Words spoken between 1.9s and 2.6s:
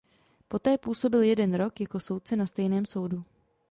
soudce na